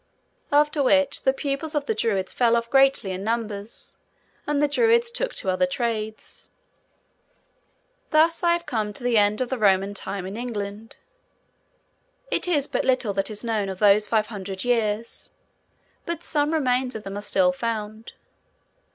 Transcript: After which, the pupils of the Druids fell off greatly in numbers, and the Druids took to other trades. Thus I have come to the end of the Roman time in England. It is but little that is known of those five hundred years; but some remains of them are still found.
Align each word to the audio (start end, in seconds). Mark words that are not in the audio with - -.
After 0.51 0.81
which, 0.81 1.25
the 1.25 1.31
pupils 1.31 1.75
of 1.75 1.85
the 1.85 1.93
Druids 1.93 2.33
fell 2.33 2.55
off 2.55 2.71
greatly 2.71 3.11
in 3.11 3.23
numbers, 3.23 3.97
and 4.47 4.59
the 4.59 4.67
Druids 4.67 5.11
took 5.11 5.35
to 5.35 5.51
other 5.51 5.67
trades. 5.67 6.49
Thus 8.09 8.41
I 8.43 8.53
have 8.53 8.65
come 8.65 8.93
to 8.93 9.03
the 9.03 9.19
end 9.19 9.41
of 9.41 9.49
the 9.49 9.59
Roman 9.59 9.93
time 9.93 10.25
in 10.25 10.35
England. 10.35 10.95
It 12.31 12.47
is 12.47 12.65
but 12.65 12.83
little 12.83 13.13
that 13.13 13.29
is 13.29 13.43
known 13.43 13.69
of 13.69 13.77
those 13.77 14.07
five 14.07 14.25
hundred 14.25 14.63
years; 14.63 15.29
but 16.07 16.23
some 16.23 16.51
remains 16.51 16.95
of 16.95 17.03
them 17.03 17.15
are 17.15 17.21
still 17.21 17.51
found. 17.51 18.13